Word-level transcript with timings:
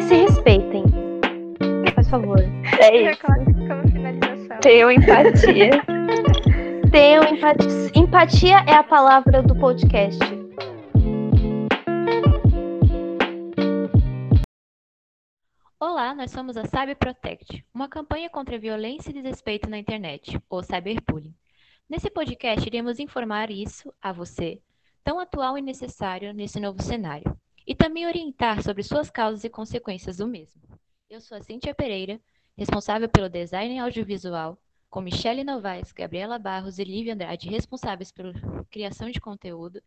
Mas 0.00 0.08
se 0.08 0.14
respeitem. 0.14 0.84
Faz 1.94 2.08
favor. 2.08 2.38
É 2.80 3.10
isso. 3.10 3.20
Como, 3.20 3.44
como 3.44 3.88
finalização. 3.92 4.60
Tenham 4.60 4.90
empatia. 4.90 5.70
Tenham 6.90 7.22
empatia. 7.24 7.90
Empatia 7.94 8.56
é 8.66 8.72
a 8.72 8.82
palavra 8.82 9.42
do 9.42 9.54
podcast. 9.54 10.18
Olá, 15.78 16.14
nós 16.14 16.30
somos 16.30 16.56
a 16.56 16.64
Cyber 16.64 16.96
Protect, 16.96 17.62
uma 17.74 17.86
campanha 17.86 18.30
contra 18.30 18.56
a 18.56 18.58
violência 18.58 19.10
e 19.10 19.12
desrespeito 19.12 19.68
na 19.68 19.76
internet, 19.76 20.40
ou 20.48 20.62
cyberbullying. 20.62 21.34
Nesse 21.86 22.08
podcast, 22.08 22.66
iremos 22.66 22.98
informar 22.98 23.50
isso 23.50 23.92
a 24.00 24.14
você, 24.14 24.62
tão 25.04 25.20
atual 25.20 25.58
e 25.58 25.60
necessário 25.60 26.32
nesse 26.32 26.58
novo 26.58 26.82
cenário, 26.82 27.38
e 27.70 27.74
também 27.76 28.04
orientar 28.04 28.60
sobre 28.64 28.82
suas 28.82 29.08
causas 29.10 29.44
e 29.44 29.48
consequências 29.48 30.16
do 30.16 30.26
mesmo. 30.26 30.60
Eu 31.08 31.20
sou 31.20 31.38
a 31.38 31.40
Cíntia 31.40 31.72
Pereira, 31.72 32.20
responsável 32.58 33.08
pelo 33.08 33.28
design 33.28 33.78
audiovisual, 33.78 34.60
com 34.90 35.00
Michele 35.00 35.44
Novaes, 35.44 35.92
Gabriela 35.92 36.36
Barros 36.36 36.80
e 36.80 36.84
Lívia 36.84 37.14
Andrade, 37.14 37.48
responsáveis 37.48 38.10
pela 38.10 38.32
criação 38.72 39.08
de 39.08 39.20
conteúdo, 39.20 39.80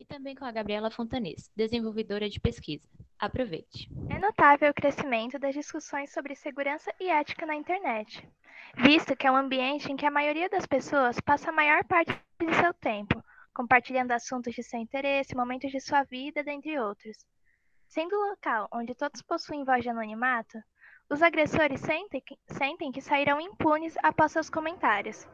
e 0.00 0.04
também 0.04 0.34
com 0.34 0.44
a 0.44 0.50
Gabriela 0.50 0.90
Fontanês, 0.90 1.48
desenvolvedora 1.54 2.28
de 2.28 2.40
pesquisa. 2.40 2.88
Aproveite! 3.16 3.88
É 4.10 4.18
notável 4.18 4.72
o 4.72 4.74
crescimento 4.74 5.38
das 5.38 5.54
discussões 5.54 6.12
sobre 6.12 6.34
segurança 6.34 6.92
e 6.98 7.08
ética 7.08 7.46
na 7.46 7.54
internet, 7.54 8.28
visto 8.76 9.14
que 9.14 9.28
é 9.28 9.30
um 9.30 9.36
ambiente 9.36 9.92
em 9.92 9.96
que 9.96 10.06
a 10.06 10.10
maioria 10.10 10.48
das 10.48 10.66
pessoas 10.66 11.20
passa 11.20 11.50
a 11.50 11.52
maior 11.52 11.84
parte 11.84 12.20
de 12.40 12.52
seu 12.56 12.74
tempo, 12.74 13.22
compartilhando 13.58 14.12
assuntos 14.12 14.54
de 14.54 14.62
seu 14.62 14.78
interesse, 14.78 15.34
momentos 15.34 15.72
de 15.72 15.80
sua 15.80 16.04
vida, 16.04 16.44
dentre 16.44 16.78
outros. 16.78 17.16
Sendo 17.88 18.14
o 18.14 18.30
local 18.30 18.68
onde 18.72 18.94
todos 18.94 19.20
possuem 19.20 19.64
voz 19.64 19.82
de 19.82 19.88
anonimato, 19.88 20.62
os 21.10 21.20
agressores 21.22 21.80
sentem 21.80 22.22
que, 22.24 22.38
sentem 22.46 22.92
que 22.92 23.00
sairão 23.02 23.40
impunes 23.40 23.96
após 24.00 24.30
seus 24.30 24.48
comentários. 24.48 25.26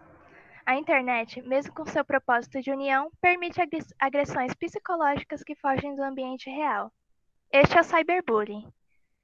A 0.64 0.74
internet, 0.74 1.42
mesmo 1.42 1.74
com 1.74 1.84
seu 1.84 2.02
propósito 2.02 2.62
de 2.62 2.70
união, 2.70 3.10
permite 3.20 3.60
agressões 4.00 4.54
psicológicas 4.54 5.44
que 5.44 5.54
fogem 5.56 5.94
do 5.94 6.02
ambiente 6.02 6.48
real. 6.48 6.90
Este 7.52 7.76
é 7.76 7.82
o 7.82 7.84
cyberbullying. 7.84 8.66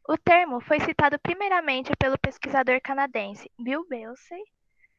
O 0.06 0.19
termo 0.19 0.61
foi 0.61 0.78
citado 0.78 1.19
primeiramente 1.20 1.91
pelo 1.98 2.19
pesquisador 2.19 2.78
canadense 2.83 3.50
Bill 3.58 3.86
Belsey, 3.89 4.42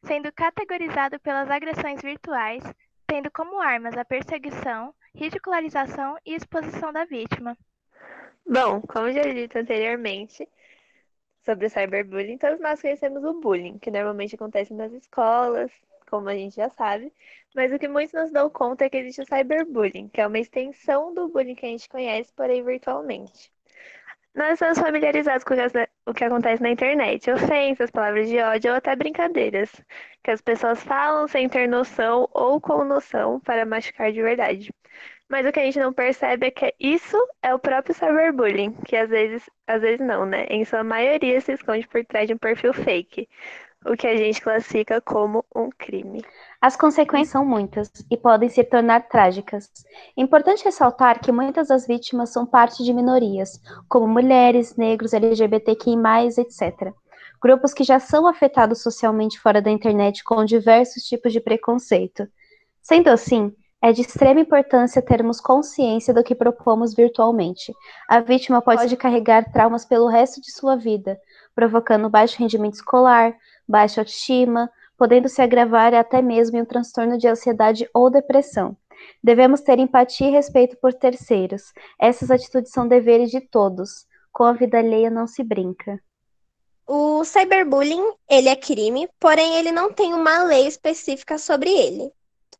sendo 0.03 0.33
categorizado 0.33 1.19
pelas 1.19 1.51
agressões 1.51 2.01
virtuais, 2.01 2.63
tendo 3.11 3.29
como 3.29 3.59
armas 3.59 3.97
a 3.97 4.05
perseguição, 4.05 4.95
ridicularização 5.13 6.17
e 6.25 6.33
exposição 6.33 6.93
da 6.93 7.03
vítima. 7.03 7.57
Bom, 8.47 8.79
como 8.79 9.11
já 9.11 9.21
dito 9.23 9.57
anteriormente 9.57 10.47
sobre 11.43 11.65
o 11.65 11.69
cyberbullying, 11.69 12.37
todos 12.37 12.61
nós 12.61 12.79
conhecemos 12.79 13.21
o 13.25 13.33
bullying, 13.33 13.77
que 13.79 13.91
normalmente 13.91 14.35
acontece 14.35 14.73
nas 14.73 14.93
escolas, 14.93 15.69
como 16.09 16.29
a 16.29 16.33
gente 16.33 16.55
já 16.55 16.69
sabe, 16.69 17.11
mas 17.53 17.73
o 17.73 17.77
que 17.77 17.89
muitos 17.89 18.13
não 18.13 18.31
dão 18.31 18.49
conta 18.49 18.85
é 18.85 18.89
que 18.89 18.95
existe 18.95 19.23
o 19.23 19.25
cyberbullying, 19.25 20.07
que 20.07 20.21
é 20.21 20.25
uma 20.25 20.39
extensão 20.39 21.13
do 21.13 21.27
bullying 21.27 21.55
que 21.55 21.65
a 21.65 21.69
gente 21.69 21.89
conhece, 21.89 22.31
porém 22.33 22.63
virtualmente. 22.63 23.51
Nós 24.33 24.53
estamos 24.53 24.79
familiarizados 24.79 25.43
com 25.43 25.53
o 26.05 26.13
que 26.13 26.23
acontece 26.23 26.63
na 26.63 26.69
internet, 26.69 27.29
ofensas, 27.29 27.91
palavras 27.91 28.29
de 28.29 28.39
ódio 28.39 28.71
ou 28.71 28.77
até 28.77 28.95
brincadeiras, 28.95 29.69
que 30.23 30.31
as 30.31 30.41
pessoas 30.41 30.81
falam 30.83 31.27
sem 31.27 31.49
ter 31.49 31.67
noção 31.67 32.29
ou 32.33 32.59
com 32.61 32.83
noção 32.85 33.39
para 33.41 33.65
machucar 33.65 34.11
de 34.11 34.21
verdade. 34.21 34.73
Mas 35.29 35.45
o 35.45 35.51
que 35.51 35.59
a 35.59 35.63
gente 35.63 35.79
não 35.79 35.93
percebe 35.93 36.47
é 36.47 36.51
que 36.51 36.73
isso 36.79 37.17
é 37.41 37.53
o 37.53 37.59
próprio 37.59 37.93
cyberbullying, 37.95 38.73
que 38.85 38.95
às 38.95 39.09
vezes, 39.09 39.49
às 39.67 39.81
vezes 39.81 40.05
não, 40.05 40.25
né? 40.25 40.45
Em 40.49 40.63
sua 40.65 40.83
maioria 40.83 41.39
se 41.41 41.53
esconde 41.53 41.87
por 41.87 42.03
trás 42.05 42.27
de 42.27 42.33
um 42.33 42.37
perfil 42.37 42.73
fake 42.73 43.27
o 43.85 43.95
que 43.95 44.07
a 44.07 44.15
gente 44.15 44.41
classifica 44.41 45.01
como 45.01 45.43
um 45.55 45.69
crime. 45.69 46.23
As 46.61 46.75
consequências 46.75 47.29
são 47.29 47.45
muitas 47.45 47.91
e 48.09 48.15
podem 48.15 48.47
se 48.47 48.63
tornar 48.63 49.07
trágicas. 49.07 49.69
Importante 50.15 50.63
ressaltar 50.63 51.19
que 51.19 51.31
muitas 51.31 51.69
das 51.69 51.87
vítimas 51.87 52.31
são 52.31 52.45
parte 52.45 52.83
de 52.83 52.93
minorias, 52.93 53.59
como 53.89 54.07
mulheres, 54.07 54.75
negros, 54.75 55.13
LGBTQI, 55.13 55.95
etc. 56.37 56.93
Grupos 57.41 57.73
que 57.73 57.83
já 57.83 57.99
são 57.99 58.27
afetados 58.27 58.83
socialmente 58.83 59.39
fora 59.39 59.61
da 59.61 59.71
internet 59.71 60.23
com 60.23 60.45
diversos 60.45 61.03
tipos 61.03 61.33
de 61.33 61.39
preconceito. 61.39 62.27
Sendo 62.83 63.09
assim, 63.09 63.51
é 63.81 63.91
de 63.91 64.01
extrema 64.01 64.39
importância 64.39 65.01
termos 65.01 65.41
consciência 65.41 66.13
do 66.13 66.23
que 66.23 66.35
propomos 66.35 66.93
virtualmente. 66.93 67.73
A 68.07 68.19
vítima 68.19 68.61
pode 68.61 68.95
carregar 68.95 69.51
traumas 69.51 69.83
pelo 69.83 70.07
resto 70.07 70.39
de 70.39 70.51
sua 70.51 70.75
vida, 70.75 71.19
provocando 71.55 72.09
baixo 72.09 72.37
rendimento 72.37 72.75
escolar, 72.75 73.35
baixa 73.71 74.01
autoestima, 74.01 74.69
podendo 74.97 75.27
se 75.27 75.41
agravar 75.41 75.93
até 75.93 76.21
mesmo 76.21 76.57
em 76.57 76.61
um 76.61 76.65
transtorno 76.65 77.17
de 77.17 77.27
ansiedade 77.27 77.89
ou 77.93 78.09
depressão. 78.09 78.77
Devemos 79.23 79.61
ter 79.61 79.79
empatia 79.79 80.27
e 80.27 80.31
respeito 80.31 80.77
por 80.77 80.93
terceiros. 80.93 81.73
Essas 81.99 82.29
atitudes 82.29 82.71
são 82.71 82.87
deveres 82.87 83.31
de 83.31 83.41
todos. 83.41 84.05
Com 84.31 84.43
a 84.43 84.53
vida 84.53 84.77
alheia 84.77 85.09
não 85.09 85.25
se 85.25 85.43
brinca. 85.43 85.99
O 86.85 87.23
cyberbullying, 87.23 88.13
ele 88.29 88.49
é 88.49 88.55
crime, 88.55 89.09
porém 89.19 89.55
ele 89.55 89.71
não 89.71 89.91
tem 89.91 90.13
uma 90.13 90.43
lei 90.43 90.67
específica 90.67 91.37
sobre 91.37 91.69
ele. 91.71 92.11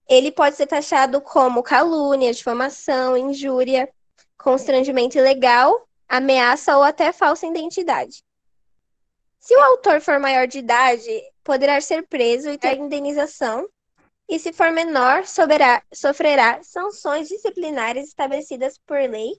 Ele 0.10 0.32
pode 0.32 0.56
ser 0.56 0.68
taxado 0.68 1.22
como 1.22 1.62
calúnia, 1.62 2.34
difamação, 2.34 3.16
injúria, 3.16 3.90
constrangimento 4.38 5.18
ilegal, 5.18 5.88
ameaça 6.08 6.76
ou 6.76 6.84
até 6.84 7.12
falsa 7.12 7.46
identidade. 7.46 8.24
Se 9.42 9.56
o 9.56 9.60
autor 9.60 10.00
for 10.02 10.20
maior 10.20 10.46
de 10.46 10.60
idade, 10.60 11.24
poderá 11.44 11.82
ser 11.82 12.08
preso 12.08 12.52
e 12.52 12.60
ter 12.60 12.78
indenização, 12.78 13.68
e 14.30 14.38
se 14.38 14.54
for 14.54 14.72
menor, 14.72 15.26
soberá, 15.26 15.82
sofrerá 15.92 16.62
sanções 16.62 17.28
disciplinares 17.28 18.10
estabelecidas 18.10 18.78
por 18.86 19.00
lei, 19.00 19.32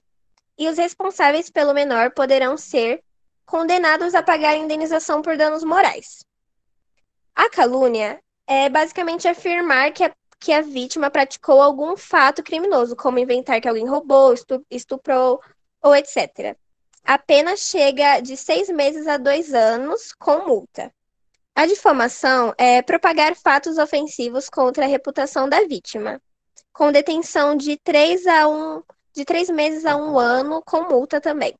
e 0.57 0.67
os 0.67 0.77
responsáveis 0.77 1.49
pelo 1.49 1.73
menor 1.73 2.11
poderão 2.11 2.57
ser 2.57 3.01
condenados 3.45 4.13
a 4.13 4.21
pagar 4.21 4.57
indenização 4.57 5.21
por 5.21 5.37
danos 5.37 5.63
morais. 5.63 6.25
A 7.33 7.49
calúnia 7.49 8.21
é 8.45 8.67
basicamente 8.67 9.25
afirmar 9.25 9.93
que 9.93 10.03
a, 10.03 10.13
que 10.37 10.51
a 10.51 10.61
vítima 10.61 11.09
praticou 11.09 11.61
algum 11.61 11.95
fato 11.95 12.43
criminoso, 12.43 12.93
como 12.93 13.19
inventar 13.19 13.61
que 13.61 13.69
alguém 13.69 13.87
roubou, 13.87 14.35
estuprou 14.69 15.41
ou 15.81 15.95
etc 15.95 16.57
a 17.03 17.17
pena 17.17 17.57
chega 17.57 18.21
de 18.21 18.37
seis 18.37 18.69
meses 18.69 19.07
a 19.07 19.17
dois 19.17 19.53
anos 19.53 20.13
com 20.13 20.45
multa. 20.45 20.93
A 21.55 21.65
difamação 21.65 22.53
é 22.57 22.81
propagar 22.81 23.35
fatos 23.35 23.77
ofensivos 23.77 24.49
contra 24.49 24.85
a 24.85 24.87
reputação 24.87 25.47
da 25.47 25.61
vítima, 25.67 26.21
com 26.71 26.91
detenção 26.91 27.55
de 27.55 27.77
três, 27.77 28.25
a 28.25 28.47
um, 28.47 28.81
de 29.13 29.23
três 29.23 29.49
meses 29.49 29.85
a 29.85 29.95
um 29.95 30.17
ano, 30.17 30.63
com 30.65 30.89
multa 30.89 31.21
também. 31.21 31.53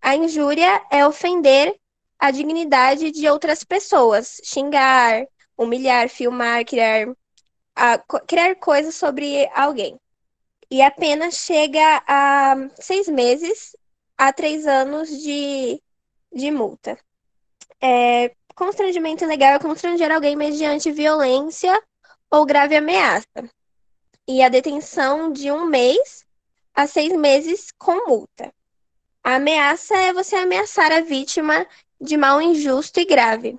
A 0.00 0.14
injúria 0.14 0.84
é 0.90 1.04
ofender 1.06 1.74
a 2.18 2.30
dignidade 2.30 3.10
de 3.10 3.28
outras 3.28 3.64
pessoas, 3.64 4.40
xingar, 4.44 5.26
humilhar, 5.56 6.08
filmar, 6.08 6.64
criar, 6.64 7.08
a, 7.74 7.98
criar 8.26 8.54
coisas 8.56 8.94
sobre 8.94 9.48
alguém. 9.54 9.98
E 10.70 10.82
a 10.82 10.90
pena 10.90 11.30
chega 11.30 12.02
a 12.06 12.54
seis 12.80 13.08
meses 13.08 13.74
a 14.24 14.32
três 14.32 14.66
anos 14.66 15.10
de, 15.10 15.82
de 16.32 16.50
multa. 16.50 16.98
É, 17.78 18.34
constrangimento 18.54 19.22
ilegal 19.22 19.52
é 19.52 19.58
constranger 19.58 20.10
alguém 20.10 20.34
mediante 20.34 20.90
violência 20.90 21.78
ou 22.30 22.46
grave 22.46 22.74
ameaça. 22.74 23.50
E 24.26 24.42
a 24.42 24.48
detenção 24.48 25.30
de 25.30 25.52
um 25.52 25.66
mês 25.66 26.24
a 26.74 26.86
seis 26.86 27.12
meses 27.12 27.70
com 27.76 28.08
multa. 28.08 28.50
A 29.22 29.34
ameaça 29.34 29.94
é 29.94 30.10
você 30.10 30.36
ameaçar 30.36 30.90
a 30.90 31.02
vítima 31.02 31.66
de 32.00 32.16
mal 32.16 32.40
injusto 32.40 33.00
e 33.00 33.04
grave. 33.04 33.58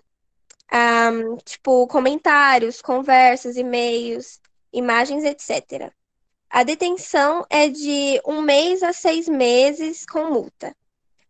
Um, 0.74 1.38
tipo, 1.38 1.86
comentários, 1.86 2.82
conversas, 2.82 3.56
e-mails, 3.56 4.42
imagens, 4.74 5.24
etc. 5.26 5.94
A 6.50 6.64
detenção 6.64 7.46
é 7.50 7.68
de 7.68 8.22
um 8.26 8.42
mês 8.42 8.82
a 8.82 8.94
seis 8.94 9.28
meses 9.28 10.06
com 10.06 10.26
multa. 10.32 10.76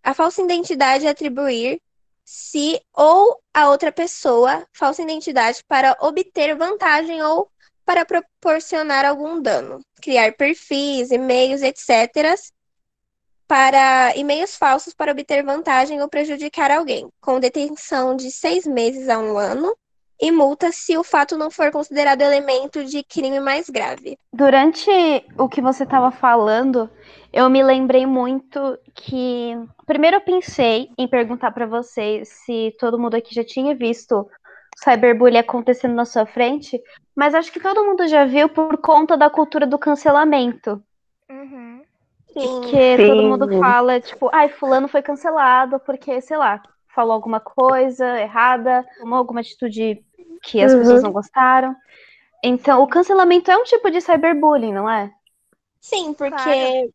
A 0.04 0.14
falsa 0.14 0.42
identidade 0.42 1.08
é 1.08 1.10
atribuir 1.10 1.82
se 2.24 2.80
ou 2.94 3.40
a 3.54 3.70
outra 3.70 3.92
pessoa 3.92 4.68
falsa 4.74 5.02
identidade 5.02 5.64
para 5.68 5.98
obter 6.02 6.56
vantagem 6.56 7.22
ou 7.22 7.50
para 7.86 8.06
proporcionar 8.06 9.06
algum 9.06 9.42
dano. 9.42 9.80
Criar 10.02 10.34
perfis, 10.34 11.12
e-mails, 11.12 11.62
etc. 11.62 12.36
para 13.48 14.16
e-mails 14.16 14.56
falsos 14.56 14.94
para 14.94 15.12
obter 15.12 15.44
vantagem 15.44 16.02
ou 16.02 16.10
prejudicar 16.10 16.72
alguém, 16.72 17.10
com 17.22 17.40
detenção 17.40 18.16
de 18.16 18.32
seis 18.32 18.66
meses 18.66 19.08
a 19.08 19.20
um 19.20 19.38
ano 19.38 19.76
e 20.22 20.32
multa 20.32 20.72
se 20.72 20.98
o 20.98 21.04
fato 21.04 21.38
não 21.38 21.52
for 21.52 21.72
considerado 21.72 22.22
elemento 22.22 22.84
de 22.86 23.04
crime 23.04 23.40
mais 23.40 23.70
grave. 23.70 24.18
Durante 24.32 24.90
o 25.38 25.50
que 25.50 25.62
você 25.62 25.84
estava 25.84 26.12
falando, 26.12 26.90
eu 27.34 27.50
me 27.50 27.62
lembrei 27.64 28.06
muito 28.06 28.78
que. 28.94 29.58
Primeiro, 29.86 30.18
eu 30.18 30.22
pensei 30.22 30.90
em 30.98 31.08
perguntar 31.08 31.52
para 31.52 31.66
vocês 31.66 32.30
se 32.30 32.76
todo 32.80 33.00
mundo 33.00 33.16
aqui 33.16 33.36
já 33.36 33.44
tinha 33.44 33.76
visto 33.76 34.28
cyberbullying 34.78 35.38
acontecendo 35.38 35.94
na 35.94 36.06
sua 36.06 36.26
frente, 36.26 36.82
mas 37.16 37.34
acho 37.34 37.52
que 37.52 37.60
todo 37.60 37.84
mundo 37.86 38.08
já 38.08 38.26
viu 38.26 38.50
por 38.50 38.78
conta 38.78 39.16
da 39.18 39.30
cultura 39.30 39.66
do 39.66 39.80
cancelamento. 39.80 40.82
Uhum. 41.30 41.82
Sim. 42.34 42.62
Que 42.70 42.98
todo 43.06 43.22
Sim. 43.22 43.30
mundo 43.30 43.60
fala, 43.60 44.00
tipo, 44.02 44.30
ai, 44.34 44.50
fulano 44.50 44.88
foi 44.90 45.02
cancelado 45.02 45.80
porque, 45.80 46.20
sei 46.20 46.38
lá, 46.38 46.62
falou 46.96 47.14
alguma 47.14 47.40
coisa 47.40 48.20
errada, 48.20 48.86
tomou 48.98 49.18
alguma 49.18 49.42
atitude 49.42 50.04
que 50.42 50.62
as 50.62 50.74
Uhum. 50.74 50.80
pessoas 50.80 51.04
não 51.04 51.12
gostaram. 51.12 51.76
Então, 52.44 52.82
o 52.82 52.88
cancelamento 52.88 53.52
é 53.52 53.58
um 53.58 53.64
tipo 53.64 53.90
de 53.92 54.00
cyberbullying, 54.02 54.74
não 54.74 54.90
é? 54.90 55.12
Sim, 55.82 56.14
porque 56.14 56.32
Claro. 56.32 56.94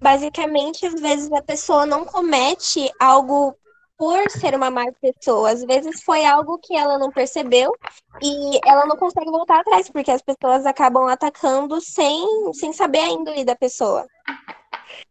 basicamente 0.00 0.86
às 0.86 1.00
vezes 1.00 1.32
a 1.32 1.42
pessoa 1.42 1.86
não 1.86 2.04
comete 2.04 2.90
algo 3.00 3.56
por 3.96 4.30
ser 4.30 4.54
uma 4.54 4.70
má 4.70 4.86
pessoa. 5.00 5.50
Às 5.50 5.62
vezes 5.64 6.02
foi 6.02 6.24
algo 6.24 6.58
que 6.58 6.74
ela 6.76 6.98
não 6.98 7.10
percebeu 7.10 7.72
e 8.20 8.60
ela 8.66 8.84
não 8.86 8.96
consegue 8.96 9.30
voltar 9.30 9.60
atrás, 9.60 9.88
porque 9.88 10.10
as 10.10 10.22
pessoas 10.22 10.66
acabam 10.66 11.06
atacando 11.06 11.80
sem, 11.80 12.52
sem 12.52 12.72
saber 12.72 12.98
a 12.98 13.08
índole 13.10 13.44
da 13.44 13.54
pessoa. 13.54 14.06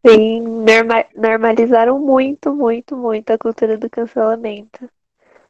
Sim, 0.06 0.42
norma- 0.42 1.06
normalizaram 1.16 2.00
muito, 2.00 2.54
muito, 2.54 2.96
muito 2.98 3.32
a 3.32 3.38
cultura 3.38 3.78
do 3.78 3.90
cancelamento. 3.90 4.90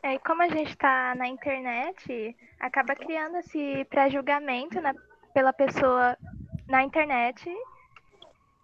É, 0.03 0.15
e 0.15 0.19
como 0.19 0.41
a 0.41 0.47
gente 0.47 0.71
está 0.71 1.13
na 1.15 1.27
internet, 1.27 2.35
acaba 2.59 2.95
criando 2.95 3.37
esse 3.37 3.85
pré-julgamento 3.85 4.81
né, 4.81 4.93
pela 5.33 5.53
pessoa 5.53 6.17
na 6.67 6.83
internet 6.83 7.49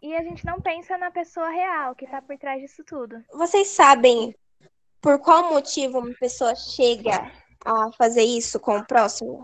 e 0.01 0.15
a 0.15 0.23
gente 0.23 0.45
não 0.45 0.59
pensa 0.61 0.97
na 0.97 1.11
pessoa 1.11 1.49
real 1.49 1.95
que 1.95 2.05
está 2.05 2.21
por 2.21 2.37
trás 2.37 2.61
disso 2.61 2.83
tudo. 2.83 3.23
Vocês 3.33 3.67
sabem 3.67 4.33
por 5.01 5.19
qual 5.19 5.49
motivo 5.53 5.99
uma 5.99 6.13
pessoa 6.19 6.55
chega 6.55 7.31
a 7.65 7.91
fazer 7.91 8.23
isso 8.23 8.59
com 8.59 8.77
o 8.77 8.85
próximo? 8.85 9.43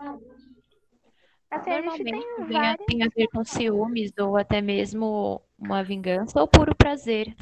Assim, 1.52 1.70
a 1.70 1.82
gente 1.82 2.04
Normalmente 2.04 2.04
tem 2.04 2.52
várias. 2.52 2.86
tem 2.88 3.04
a 3.04 3.08
ver 3.16 3.28
com 3.28 3.46
ciúmes 3.46 4.12
ou 4.20 4.36
até 4.36 4.62
mesmo 4.62 5.42
uma 5.64 5.84
vingança 5.84 6.40
ou 6.40 6.48
puro 6.48 6.76
prazer. 6.76 7.34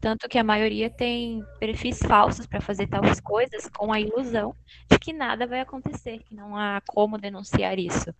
Tanto 0.00 0.28
que 0.28 0.38
a 0.38 0.44
maioria 0.44 0.88
tem 0.88 1.44
perfis 1.60 1.98
falsos 1.98 2.46
para 2.46 2.60
fazer 2.60 2.86
tais 2.86 3.20
coisas 3.20 3.68
com 3.68 3.92
a 3.92 4.00
ilusão 4.00 4.54
de 4.90 4.98
que 4.98 5.12
nada 5.12 5.46
vai 5.46 5.60
acontecer, 5.60 6.20
que 6.20 6.34
não 6.34 6.56
há 6.56 6.80
como 6.86 7.18
denunciar 7.18 7.78
isso. 7.78 8.12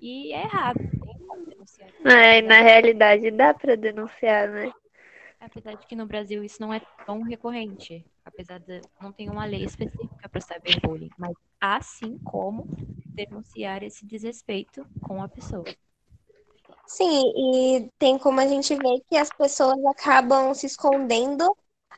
E 0.00 0.32
é 0.32 0.42
errado, 0.42 0.78
tem 0.78 1.18
como 1.26 1.46
denunciar. 1.46 1.88
É, 2.04 2.42
na 2.42 2.60
realidade 2.60 3.30
dá 3.30 3.54
pra 3.54 3.74
denunciar, 3.76 4.48
né? 4.48 4.72
Apesar 5.40 5.74
de 5.74 5.86
que 5.86 5.94
no 5.94 6.06
Brasil 6.06 6.42
isso 6.42 6.60
não 6.60 6.72
é 6.72 6.80
tão 7.06 7.22
recorrente, 7.22 8.04
apesar 8.24 8.58
de 8.58 8.80
não 9.00 9.12
ter 9.12 9.28
uma 9.28 9.44
lei 9.44 9.64
específica 9.64 10.28
para 10.28 10.40
cyberbullying, 10.40 11.10
mas 11.18 11.34
há 11.60 11.80
sim 11.82 12.18
como 12.24 12.66
denunciar 13.06 13.82
esse 13.82 14.06
desrespeito 14.06 14.86
com 15.02 15.22
a 15.22 15.28
pessoa. 15.28 15.64
Sim, 16.86 17.32
e 17.36 17.90
tem 17.98 18.18
como 18.18 18.40
a 18.40 18.46
gente 18.46 18.74
ver 18.76 19.00
que 19.08 19.16
as 19.16 19.30
pessoas 19.30 19.84
acabam 19.86 20.54
se 20.54 20.66
escondendo 20.66 21.56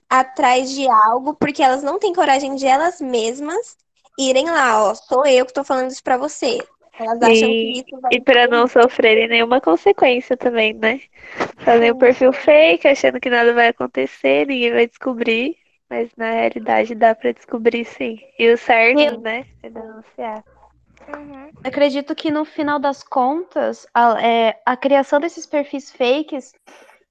atrás 0.08 0.70
de 0.70 0.88
algo 0.88 1.34
porque 1.36 1.62
elas 1.62 1.82
não 1.82 1.98
têm 1.98 2.14
coragem 2.14 2.54
de 2.56 2.66
elas 2.66 3.00
mesmas 3.00 3.76
irem 4.18 4.46
lá, 4.50 4.84
ó, 4.90 4.94
sou 4.94 5.26
eu 5.26 5.46
que 5.46 5.52
tô 5.54 5.64
falando 5.64 5.90
isso 5.90 6.02
pra 6.02 6.18
você. 6.18 6.66
Elas 6.98 7.22
acham 7.22 7.54
que 7.54 7.68
E, 7.68 7.80
isso 7.80 8.00
vai 8.00 8.12
e 8.12 8.20
para 8.20 8.46
não 8.46 8.66
sofrerem 8.68 9.28
nenhuma 9.28 9.60
consequência 9.60 10.36
também, 10.36 10.72
né? 10.74 11.00
Fazem 11.58 11.92
um 11.92 11.96
perfil 11.96 12.32
fake, 12.32 12.86
achando 12.88 13.20
que 13.20 13.30
nada 13.30 13.52
vai 13.52 13.68
acontecer, 13.68 14.46
ninguém 14.46 14.72
vai 14.72 14.86
descobrir. 14.86 15.56
Mas 15.88 16.10
na 16.16 16.32
realidade 16.32 16.94
dá 16.94 17.14
pra 17.14 17.32
descobrir 17.32 17.84
sim. 17.84 18.18
E 18.38 18.50
o 18.52 18.58
certo, 18.58 19.02
Eu- 19.02 19.20
né? 19.20 19.46
É 19.62 19.70
denunciar. 19.70 20.44
Uhum. 21.08 21.50
Acredito 21.62 22.14
que 22.14 22.30
no 22.30 22.44
final 22.44 22.78
das 22.78 23.02
contas, 23.02 23.86
a, 23.94 24.20
é, 24.20 24.60
a 24.64 24.76
criação 24.76 25.20
desses 25.20 25.46
perfis 25.46 25.90
fakes 25.90 26.52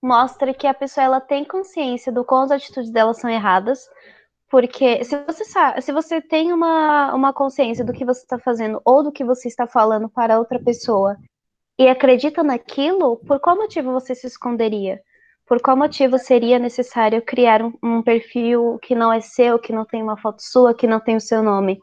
mostra 0.01 0.53
que 0.53 0.67
a 0.67 0.73
pessoa 0.73 1.03
ela 1.03 1.21
tem 1.21 1.43
consciência 1.43 2.11
do 2.11 2.23
quão 2.23 2.43
as 2.43 2.51
atitudes 2.51 2.91
dela 2.91 3.13
são 3.13 3.29
erradas. 3.29 3.89
Porque 4.49 5.03
se 5.03 5.17
você 5.25 5.43
sabe, 5.43 5.81
se 5.81 5.91
você 5.91 6.21
tem 6.21 6.53
uma, 6.53 7.13
uma 7.13 7.33
consciência 7.33 7.83
do 7.83 7.91
que 7.91 8.05
você 8.05 8.21
está 8.21 8.37
fazendo 8.37 8.79
ou 8.85 9.03
do 9.03 9.11
que 9.11 9.23
você 9.23 9.47
está 9.47 9.65
falando 9.65 10.07
para 10.07 10.37
outra 10.37 10.59
pessoa 10.59 11.17
e 11.77 11.87
acredita 11.87 12.43
naquilo, 12.43 13.17
por 13.17 13.39
qual 13.39 13.57
motivo 13.57 13.91
você 13.91 14.13
se 14.13 14.27
esconderia? 14.27 15.01
Por 15.45 15.61
qual 15.61 15.77
motivo 15.77 16.17
seria 16.17 16.57
necessário 16.57 17.21
criar 17.21 17.61
um, 17.61 17.73
um 17.83 18.01
perfil 18.01 18.79
que 18.81 18.95
não 18.95 19.13
é 19.13 19.21
seu, 19.21 19.59
que 19.59 19.71
não 19.71 19.85
tem 19.85 20.01
uma 20.01 20.17
foto 20.17 20.41
sua, 20.41 20.73
que 20.73 20.87
não 20.87 20.99
tem 20.99 21.15
o 21.15 21.21
seu 21.21 21.43
nome? 21.43 21.79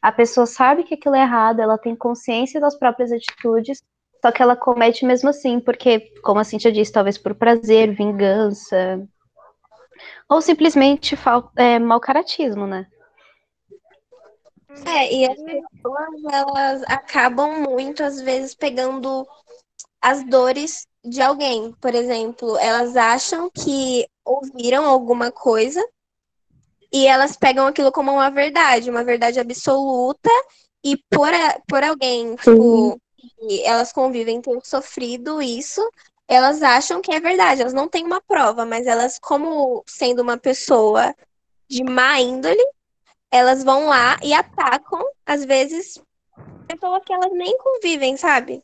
A 0.00 0.10
pessoa 0.10 0.46
sabe 0.46 0.82
que 0.82 0.94
aquilo 0.94 1.14
é 1.14 1.22
errado, 1.22 1.60
ela 1.60 1.78
tem 1.78 1.94
consciência 1.94 2.60
das 2.60 2.76
próprias 2.76 3.12
atitudes, 3.12 3.82
só 4.20 4.32
que 4.32 4.42
ela 4.42 4.56
comete 4.56 5.04
mesmo 5.04 5.28
assim, 5.28 5.60
porque, 5.60 6.12
como 6.22 6.40
a 6.40 6.44
Cintia 6.44 6.72
disse, 6.72 6.92
talvez 6.92 7.18
por 7.18 7.34
prazer, 7.34 7.94
vingança, 7.94 9.06
ou 10.28 10.40
simplesmente 10.40 11.16
é, 11.56 11.78
mau 11.78 12.00
caratismo, 12.00 12.66
né? 12.66 12.86
É, 14.86 15.14
e 15.14 15.26
as 15.26 15.36
pessoas, 15.36 16.24
elas 16.32 16.82
acabam 16.84 17.60
muito, 17.60 18.02
às 18.02 18.20
vezes, 18.20 18.54
pegando 18.54 19.26
as 20.02 20.24
dores 20.24 20.86
de 21.04 21.22
alguém. 21.22 21.72
Por 21.80 21.94
exemplo, 21.94 22.58
elas 22.58 22.96
acham 22.96 23.48
que 23.50 24.06
ouviram 24.24 24.84
alguma 24.84 25.30
coisa 25.30 25.82
e 26.92 27.06
elas 27.06 27.36
pegam 27.36 27.66
aquilo 27.66 27.90
como 27.90 28.12
uma 28.12 28.30
verdade, 28.30 28.90
uma 28.90 29.02
verdade 29.02 29.40
absoluta, 29.40 30.28
e 30.84 30.96
por, 31.10 31.32
a- 31.32 31.58
por 31.66 31.82
alguém, 31.82 32.36
tipo, 32.36 33.00
que 33.16 33.62
elas 33.64 33.92
convivem 33.92 34.42
ter 34.42 34.58
sofrido 34.64 35.40
isso, 35.40 35.80
elas 36.28 36.62
acham 36.62 37.00
que 37.00 37.12
é 37.12 37.20
verdade. 37.20 37.62
Elas 37.62 37.72
não 37.72 37.88
têm 37.88 38.04
uma 38.04 38.20
prova, 38.20 38.66
mas 38.66 38.86
elas, 38.86 39.18
como 39.18 39.82
sendo 39.86 40.20
uma 40.20 40.36
pessoa 40.36 41.14
de 41.68 41.82
má 41.82 42.20
índole, 42.20 42.62
elas 43.30 43.64
vão 43.64 43.86
lá 43.86 44.18
e 44.22 44.34
atacam, 44.34 45.02
às 45.24 45.44
vezes, 45.44 45.98
pessoas 46.68 47.02
que 47.06 47.12
elas 47.12 47.32
nem 47.32 47.56
convivem, 47.56 48.16
sabe? 48.18 48.62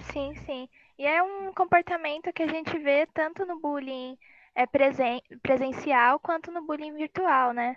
Sim, 0.00 0.34
sim. 0.46 0.68
E 0.98 1.06
é 1.06 1.22
um 1.22 1.52
comportamento 1.52 2.32
que 2.32 2.42
a 2.42 2.46
gente 2.46 2.78
vê 2.78 3.06
tanto 3.06 3.44
no 3.44 3.60
bullying 3.60 4.18
é, 4.54 4.66
presen 4.66 5.22
presencial 5.42 6.18
quanto 6.18 6.50
no 6.50 6.62
bullying 6.66 6.94
virtual, 6.94 7.52
né? 7.52 7.76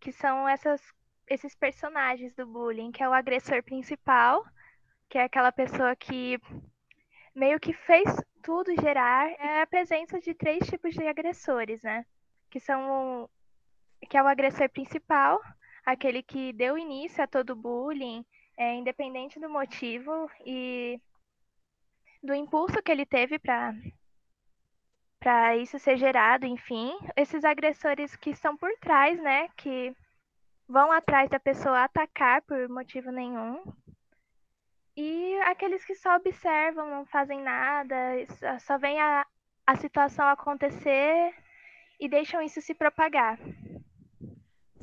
Que 0.00 0.12
são 0.12 0.48
essas, 0.48 0.82
esses 1.28 1.54
personagens 1.56 2.34
do 2.34 2.46
bullying, 2.46 2.92
que 2.92 3.02
é 3.02 3.08
o 3.08 3.14
agressor 3.14 3.62
principal, 3.64 4.44
que 5.10 5.18
é 5.18 5.24
aquela 5.24 5.52
pessoa 5.52 5.96
que 5.96 6.38
meio 7.34 7.58
que 7.60 7.72
fez 7.72 8.04
tudo 8.42 8.74
gerar, 8.80 9.30
é 9.38 9.62
a 9.62 9.66
presença 9.66 10.20
de 10.20 10.34
três 10.34 10.66
tipos 10.66 10.94
de 10.94 11.06
agressores, 11.06 11.82
né? 11.82 12.04
Que 12.50 12.58
são 12.60 13.24
o- 13.24 13.30
que 14.08 14.16
é 14.16 14.22
o 14.22 14.26
agressor 14.28 14.68
principal, 14.70 15.40
aquele 15.84 16.22
que 16.22 16.52
deu 16.52 16.78
início 16.78 17.22
a 17.22 17.26
todo 17.26 17.56
bullying, 17.56 18.24
é, 18.56 18.74
independente 18.76 19.40
do 19.40 19.48
motivo 19.50 20.30
e 20.46 21.00
do 22.22 22.34
impulso 22.34 22.82
que 22.82 22.90
ele 22.92 23.06
teve 23.06 23.38
para 23.38 23.74
para 25.18 25.56
isso 25.56 25.78
ser 25.78 25.96
gerado, 25.96 26.44
enfim, 26.46 26.92
esses 27.16 27.44
agressores 27.44 28.14
que 28.16 28.30
estão 28.30 28.56
por 28.56 28.70
trás, 28.80 29.18
né, 29.22 29.48
que 29.56 29.94
vão 30.68 30.92
atrás 30.92 31.30
da 31.30 31.40
pessoa 31.40 31.84
atacar 31.84 32.42
por 32.42 32.68
motivo 32.68 33.10
nenhum. 33.12 33.62
E 34.96 35.34
aqueles 35.42 35.84
que 35.84 35.94
só 35.94 36.16
observam, 36.16 36.88
não 36.88 37.06
fazem 37.06 37.42
nada, 37.42 37.94
só- 38.60 38.78
veem 38.78 39.00
a, 39.00 39.26
a 39.66 39.76
situação 39.76 40.26
acontecer 40.26 41.34
e 42.00 42.08
deixam 42.08 42.42
isso 42.42 42.60
se 42.62 42.74
propagar. 42.74 43.38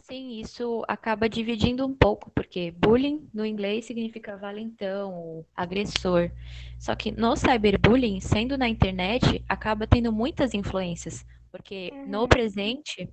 Sim, 0.09 0.39
isso 0.39 0.83
acaba 0.87 1.29
dividindo 1.29 1.85
um 1.85 1.93
pouco, 1.95 2.31
porque 2.31 2.71
bullying 2.71 3.29
no 3.31 3.45
inglês 3.45 3.85
significa 3.85 4.35
valentão, 4.35 5.45
agressor. 5.55 6.31
Só 6.79 6.95
que 6.95 7.11
no 7.11 7.35
cyberbullying, 7.35 8.19
sendo 8.19 8.57
na 8.57 8.67
internet, 8.67 9.43
acaba 9.47 9.85
tendo 9.85 10.11
muitas 10.11 10.55
influências, 10.55 11.23
porque 11.51 11.95
no 12.03 12.27
Uhum. 12.27 12.27
presente, 12.27 13.07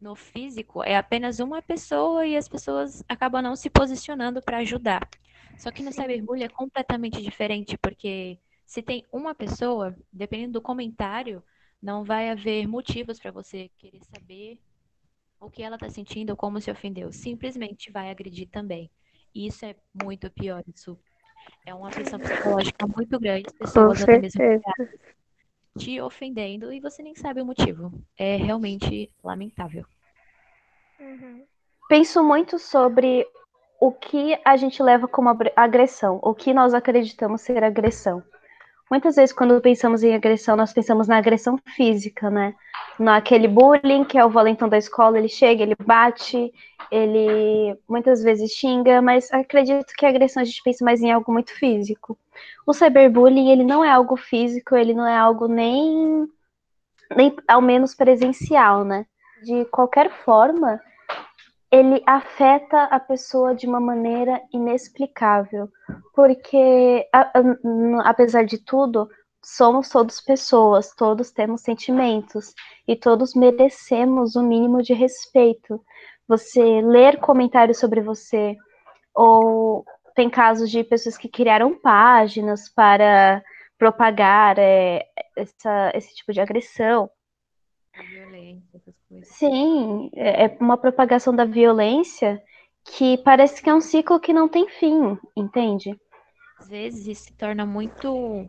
no 0.00 0.14
físico, 0.16 0.82
é 0.84 0.96
apenas 0.96 1.40
uma 1.40 1.62
pessoa 1.62 2.26
e 2.26 2.36
as 2.36 2.48
pessoas 2.48 3.02
acabam 3.08 3.42
não 3.42 3.56
se 3.56 3.70
posicionando 3.70 4.42
para 4.42 4.58
ajudar. 4.58 5.08
Só 5.56 5.70
que 5.70 5.82
no 5.82 5.90
Sim. 5.90 5.92
cyberbullying 5.92 6.44
é 6.44 6.48
completamente 6.50 7.22
diferente, 7.22 7.78
porque 7.78 8.38
se 8.66 8.82
tem 8.82 9.06
uma 9.12 9.34
pessoa, 9.34 9.96
dependendo 10.12 10.54
do 10.54 10.62
comentário, 10.62 11.42
não 11.82 12.04
vai 12.04 12.30
haver 12.30 12.66
motivos 12.68 13.18
para 13.18 13.30
você 13.30 13.70
querer 13.78 14.02
saber 14.04 14.60
o 15.40 15.50
que 15.50 15.62
ela 15.62 15.76
está 15.76 15.88
sentindo 15.88 16.30
ou 16.30 16.36
como 16.36 16.60
se 16.60 16.70
ofendeu. 16.70 17.12
Simplesmente 17.12 17.90
vai 17.90 18.10
agredir 18.10 18.48
também. 18.48 18.90
E 19.34 19.46
isso 19.46 19.64
é 19.64 19.76
muito 20.02 20.30
pior. 20.30 20.62
Isso 20.74 20.98
é 21.64 21.74
uma 21.74 21.90
pressão 21.90 22.18
psicológica 22.18 22.86
muito 22.86 23.18
grande. 23.18 23.52
Pessoas 23.58 24.02
até 24.02 24.18
mesmo 24.18 24.42
te 25.78 26.00
ofendendo 26.00 26.72
e 26.72 26.80
você 26.80 27.02
nem 27.02 27.14
sabe 27.14 27.40
o 27.42 27.46
motivo. 27.46 27.92
É 28.16 28.36
realmente 28.36 29.12
lamentável. 29.22 29.84
Uhum. 30.98 31.44
Penso 31.88 32.24
muito 32.24 32.58
sobre 32.58 33.26
o 33.80 33.92
que 33.92 34.40
a 34.44 34.56
gente 34.56 34.82
leva 34.82 35.06
como 35.06 35.28
agressão, 35.54 36.18
o 36.22 36.34
que 36.34 36.54
nós 36.54 36.72
acreditamos 36.72 37.42
ser 37.42 37.62
agressão. 37.62 38.22
Muitas 38.90 39.16
vezes, 39.16 39.34
quando 39.34 39.60
pensamos 39.60 40.04
em 40.04 40.14
agressão, 40.14 40.56
nós 40.56 40.72
pensamos 40.72 41.08
na 41.08 41.16
agressão 41.16 41.58
física, 41.74 42.30
né? 42.30 42.54
Naquele 42.98 43.48
bullying, 43.48 44.04
que 44.04 44.16
é 44.16 44.24
o 44.24 44.30
valentão 44.30 44.68
da 44.68 44.78
escola, 44.78 45.18
ele 45.18 45.28
chega, 45.28 45.62
ele 45.62 45.74
bate, 45.84 46.52
ele 46.90 47.76
muitas 47.88 48.22
vezes 48.22 48.52
xinga, 48.52 49.02
mas 49.02 49.32
acredito 49.32 49.92
que 49.96 50.06
a 50.06 50.08
agressão 50.08 50.40
a 50.40 50.44
gente 50.44 50.62
pensa 50.62 50.84
mais 50.84 51.02
em 51.02 51.10
algo 51.10 51.32
muito 51.32 51.52
físico. 51.52 52.16
O 52.64 52.72
cyberbullying, 52.72 53.50
ele 53.50 53.64
não 53.64 53.84
é 53.84 53.90
algo 53.90 54.16
físico, 54.16 54.76
ele 54.76 54.94
não 54.94 55.06
é 55.06 55.16
algo 55.16 55.48
nem, 55.48 56.28
nem 57.16 57.36
ao 57.48 57.60
menos 57.60 57.92
presencial, 57.94 58.84
né? 58.84 59.04
De 59.42 59.64
qualquer 59.66 60.10
forma, 60.10 60.80
ele 61.70 62.02
afeta 62.06 62.84
a 62.84 63.00
pessoa 63.00 63.54
de 63.54 63.66
uma 63.66 63.80
maneira 63.80 64.40
inexplicável, 64.52 65.68
porque 66.14 67.08
apesar 68.04 68.44
de 68.44 68.58
tudo, 68.58 69.08
somos 69.44 69.88
todos 69.88 70.20
pessoas, 70.20 70.94
todos 70.94 71.30
temos 71.30 71.62
sentimentos 71.62 72.52
e 72.86 72.96
todos 72.96 73.34
merecemos 73.34 74.36
o 74.36 74.40
um 74.40 74.48
mínimo 74.48 74.82
de 74.82 74.92
respeito. 74.92 75.84
Você 76.28 76.80
ler 76.80 77.18
comentários 77.20 77.78
sobre 77.78 78.00
você 78.00 78.56
ou 79.14 79.84
tem 80.14 80.28
casos 80.30 80.70
de 80.70 80.82
pessoas 80.82 81.16
que 81.16 81.28
criaram 81.28 81.78
páginas 81.78 82.68
para 82.68 83.42
propagar 83.78 84.58
é, 84.58 85.06
essa, 85.36 85.92
esse 85.94 86.14
tipo 86.14 86.32
de 86.32 86.40
agressão 86.40 87.10
Sim, 89.22 90.10
é, 90.14 90.44
é 90.44 90.56
uma 90.60 90.76
propagação 90.76 91.34
da 91.34 91.44
violência 91.44 92.42
que 92.84 93.18
parece 93.18 93.62
que 93.62 93.68
é 93.68 93.74
um 93.74 93.80
ciclo 93.80 94.20
que 94.20 94.32
não 94.32 94.48
tem 94.48 94.68
fim, 94.68 95.18
entende? 95.36 95.98
Às 96.58 96.68
vezes 96.68 97.06
isso 97.06 97.24
se 97.24 97.32
torna 97.34 97.66
muito 97.66 98.46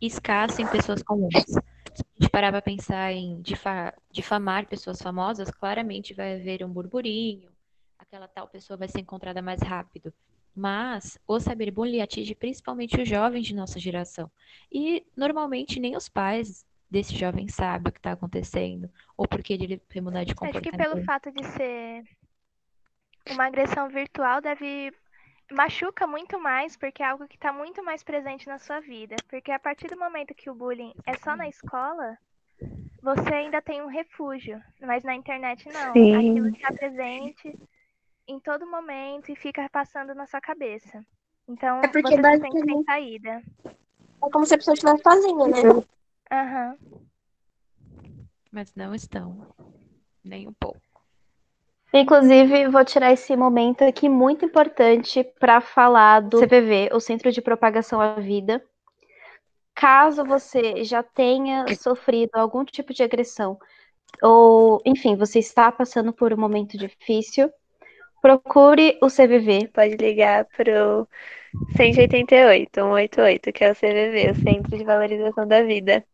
escasso 0.00 0.60
em 0.60 0.66
pessoas 0.66 1.02
comuns. 1.02 1.32
Se 1.34 1.58
a 1.58 2.20
gente 2.20 2.30
parar 2.30 2.50
para 2.50 2.62
pensar 2.62 3.12
em 3.12 3.40
difa 3.40 3.94
difamar 4.10 4.66
pessoas 4.66 5.00
famosas, 5.00 5.50
claramente 5.50 6.14
vai 6.14 6.34
haver 6.34 6.64
um 6.64 6.72
burburinho, 6.72 7.50
aquela 7.98 8.28
tal 8.28 8.48
pessoa 8.48 8.76
vai 8.76 8.88
ser 8.88 9.00
encontrada 9.00 9.40
mais 9.42 9.60
rápido. 9.62 10.12
Mas 10.54 11.18
o 11.26 11.38
cyberbullying 11.38 12.00
atinge 12.00 12.34
principalmente 12.34 13.00
os 13.00 13.08
jovens 13.08 13.46
de 13.46 13.54
nossa 13.54 13.78
geração. 13.78 14.30
E 14.70 15.04
normalmente 15.16 15.78
nem 15.78 15.96
os 15.96 16.08
pais 16.08 16.64
desse 16.90 17.16
jovem 17.16 17.48
sabe 17.48 17.88
o 17.88 17.92
que 17.92 17.98
está 17.98 18.12
acontecendo 18.12 18.90
ou 19.16 19.28
porque 19.28 19.52
ele 19.52 19.80
vai 19.92 20.02
mudar 20.02 20.24
de 20.24 20.34
comportamento. 20.34 20.74
Acho 20.74 20.76
que 20.76 20.90
pelo 20.90 21.04
fato 21.04 21.30
de 21.30 21.44
ser 21.44 22.02
uma 23.30 23.46
agressão 23.46 23.88
virtual 23.88 24.40
deve 24.40 24.92
machuca 25.52 26.06
muito 26.06 26.38
mais 26.40 26.76
porque 26.76 27.02
é 27.02 27.06
algo 27.06 27.28
que 27.28 27.36
está 27.36 27.52
muito 27.52 27.82
mais 27.84 28.02
presente 28.02 28.46
na 28.48 28.58
sua 28.58 28.80
vida. 28.80 29.16
Porque 29.28 29.52
a 29.52 29.58
partir 29.58 29.88
do 29.88 29.98
momento 29.98 30.34
que 30.34 30.50
o 30.50 30.54
bullying 30.54 30.92
é 31.06 31.16
só 31.18 31.36
na 31.36 31.48
escola, 31.48 32.18
você 33.02 33.34
ainda 33.34 33.62
tem 33.62 33.82
um 33.82 33.88
refúgio, 33.88 34.60
mas 34.80 35.04
na 35.04 35.14
internet 35.14 35.68
não. 35.68 35.92
Sim. 35.92 36.14
Aquilo 36.16 36.48
está 36.48 36.72
presente 36.72 37.58
em 38.26 38.40
todo 38.40 38.66
momento 38.66 39.30
e 39.30 39.36
fica 39.36 39.68
passando 39.70 40.14
na 40.14 40.26
sua 40.26 40.40
cabeça. 40.40 41.04
Então, 41.48 41.80
é 41.82 41.88
porque 41.88 42.14
você 42.14 42.20
basicamente... 42.20 42.64
tem 42.64 42.74
sem 42.74 42.84
saída. 42.84 43.42
É 43.64 44.30
como 44.30 44.46
se 44.46 44.54
a 44.54 44.58
pessoa 44.58 44.74
estivesse 44.74 45.02
sozinha, 45.02 45.46
né? 45.48 45.84
Aham. 46.30 46.76
Mas 48.52 48.74
não 48.74 48.94
estão. 48.94 49.46
Nem 50.24 50.46
um 50.46 50.52
pouco. 50.52 50.80
Inclusive, 51.92 52.68
vou 52.68 52.84
tirar 52.84 53.12
esse 53.12 53.36
momento 53.36 53.82
aqui 53.82 54.08
muito 54.08 54.44
importante 54.44 55.24
para 55.40 55.60
falar 55.60 56.20
do 56.20 56.38
CPV, 56.38 56.90
o 56.92 57.00
Centro 57.00 57.32
de 57.32 57.42
Propagação 57.42 58.00
à 58.00 58.14
Vida. 58.14 58.64
Caso 59.74 60.24
você 60.24 60.84
já 60.84 61.02
tenha 61.02 61.64
sofrido 61.74 62.30
algum 62.34 62.64
tipo 62.64 62.92
de 62.92 63.02
agressão, 63.02 63.58
ou, 64.22 64.80
enfim, 64.84 65.16
você 65.16 65.38
está 65.38 65.72
passando 65.72 66.12
por 66.12 66.32
um 66.32 66.36
momento 66.36 66.76
difícil, 66.76 67.50
procure 68.20 68.98
o 69.02 69.06
CVV. 69.06 69.68
Pode 69.72 69.96
ligar 69.96 70.44
para 70.56 70.86
o 70.86 71.08
188, 71.76 72.70
188, 72.74 73.52
que 73.52 73.64
é 73.64 73.72
o 73.72 73.74
CVV, 73.74 74.30
o 74.30 74.34
Centro 74.36 74.78
de 74.78 74.84
Valorização 74.84 75.46
da 75.46 75.62
Vida. 75.62 76.04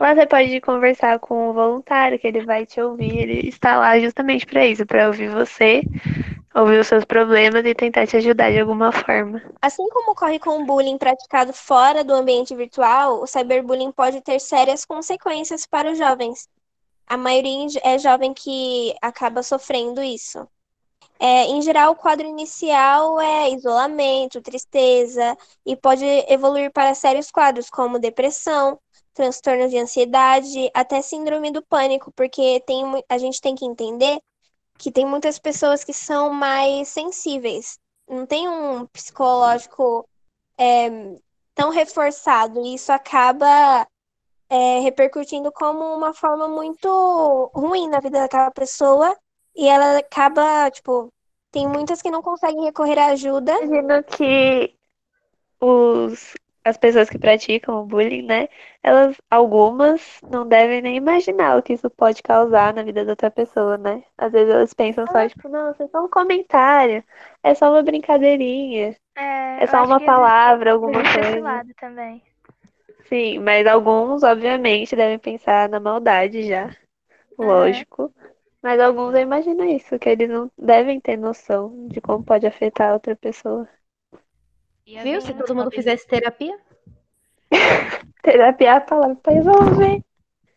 Lá 0.00 0.14
você 0.14 0.26
pode 0.26 0.60
conversar 0.60 1.18
com 1.18 1.50
o 1.50 1.52
voluntário, 1.52 2.18
que 2.18 2.26
ele 2.26 2.44
vai 2.44 2.64
te 2.64 2.80
ouvir. 2.80 3.18
Ele 3.18 3.48
está 3.48 3.78
lá 3.78 3.98
justamente 3.98 4.46
para 4.46 4.66
isso, 4.66 4.86
para 4.86 5.06
ouvir 5.06 5.28
você, 5.28 5.82
ouvir 6.54 6.80
os 6.80 6.86
seus 6.86 7.04
problemas 7.04 7.64
e 7.64 7.74
tentar 7.74 8.06
te 8.06 8.16
ajudar 8.16 8.50
de 8.50 8.60
alguma 8.60 8.90
forma. 8.92 9.42
Assim 9.60 9.86
como 9.90 10.12
ocorre 10.12 10.38
com 10.38 10.62
o 10.62 10.66
bullying 10.66 10.98
praticado 10.98 11.52
fora 11.52 12.02
do 12.02 12.14
ambiente 12.14 12.54
virtual, 12.54 13.22
o 13.22 13.26
cyberbullying 13.26 13.92
pode 13.92 14.20
ter 14.22 14.40
sérias 14.40 14.84
consequências 14.84 15.66
para 15.66 15.90
os 15.90 15.98
jovens. 15.98 16.48
A 17.06 17.16
maioria 17.16 17.66
é 17.84 17.98
jovem 17.98 18.34
que 18.34 18.94
acaba 19.00 19.42
sofrendo 19.42 20.02
isso. 20.02 20.46
É, 21.18 21.44
em 21.46 21.62
geral, 21.62 21.92
o 21.92 21.96
quadro 21.96 22.26
inicial 22.26 23.20
é 23.20 23.50
isolamento, 23.50 24.42
tristeza, 24.42 25.36
e 25.64 25.74
pode 25.76 26.04
evoluir 26.28 26.70
para 26.72 26.94
sérios 26.94 27.30
quadros 27.30 27.70
como 27.70 27.98
depressão, 27.98 28.78
transtorno 29.14 29.68
de 29.68 29.78
ansiedade, 29.78 30.70
até 30.74 31.00
síndrome 31.00 31.50
do 31.50 31.62
pânico, 31.62 32.12
porque 32.14 32.60
tem, 32.66 32.84
a 33.08 33.18
gente 33.18 33.40
tem 33.40 33.54
que 33.54 33.64
entender 33.64 34.20
que 34.78 34.92
tem 34.92 35.06
muitas 35.06 35.38
pessoas 35.38 35.82
que 35.82 35.92
são 35.92 36.30
mais 36.30 36.88
sensíveis. 36.88 37.78
Não 38.08 38.26
tem 38.26 38.46
um 38.48 38.86
psicológico 38.86 40.06
é, 40.58 40.90
tão 41.54 41.70
reforçado, 41.70 42.60
e 42.60 42.74
isso 42.74 42.92
acaba 42.92 43.86
é, 44.50 44.80
repercutindo 44.80 45.50
como 45.50 45.82
uma 45.94 46.12
forma 46.12 46.46
muito 46.46 47.50
ruim 47.54 47.88
na 47.88 48.00
vida 48.00 48.20
daquela 48.20 48.50
pessoa 48.50 49.16
e 49.56 49.68
ela 49.68 49.98
acaba, 49.98 50.70
tipo, 50.70 51.12
tem 51.50 51.66
muitas 51.66 52.02
que 52.02 52.10
não 52.10 52.22
conseguem 52.22 52.64
recorrer 52.64 52.98
à 52.98 53.06
ajuda. 53.06 53.52
Imagino 53.62 54.02
que 54.04 54.74
os, 55.60 56.34
as 56.64 56.76
pessoas 56.76 57.08
que 57.08 57.18
praticam 57.18 57.80
o 57.80 57.86
bullying, 57.86 58.22
né? 58.22 58.48
Elas, 58.82 59.16
algumas, 59.30 60.20
não 60.30 60.46
devem 60.46 60.82
nem 60.82 60.96
imaginar 60.96 61.56
o 61.58 61.62
que 61.62 61.72
isso 61.72 61.88
pode 61.88 62.22
causar 62.22 62.74
na 62.74 62.82
vida 62.82 63.04
da 63.04 63.12
outra 63.12 63.30
pessoa, 63.30 63.78
né? 63.78 64.02
Às 64.18 64.32
vezes 64.32 64.52
elas 64.52 64.74
pensam 64.74 65.06
só, 65.06 65.28
tipo, 65.28 65.48
nossa, 65.48 65.84
é 65.84 65.88
só 65.88 66.04
um 66.04 66.08
comentário, 66.08 67.02
é 67.42 67.54
só 67.54 67.70
uma 67.70 67.82
brincadeirinha, 67.82 68.96
é, 69.16 69.62
é 69.62 69.66
só 69.66 69.84
uma 69.84 70.00
palavra, 70.00 70.72
alguma 70.72 71.02
coisa. 71.02 71.40
lado 71.40 71.72
também. 71.80 72.22
Sim, 73.08 73.38
mas 73.38 73.66
alguns, 73.66 74.22
obviamente, 74.24 74.96
devem 74.96 75.18
pensar 75.18 75.68
na 75.68 75.78
maldade 75.78 76.42
já. 76.42 76.70
Lógico. 77.38 78.12
Mas 78.66 78.80
alguns 78.80 79.14
eu 79.14 79.20
imagino 79.20 79.62
isso, 79.62 79.96
que 79.96 80.08
eles 80.08 80.28
não 80.28 80.50
devem 80.58 81.00
ter 81.00 81.16
noção 81.16 81.86
de 81.86 82.00
como 82.00 82.24
pode 82.24 82.48
afetar 82.48 82.94
outra 82.94 83.14
pessoa. 83.14 83.68
Viu? 84.84 85.20
Se 85.20 85.32
todo 85.34 85.54
mundo 85.54 85.70
fizesse 85.70 86.04
terapia? 86.04 86.58
terapia 88.24 88.70
é 88.70 88.72
a 88.72 88.80
palavra 88.80 89.14
pra 89.14 89.34
resolver. 89.34 90.02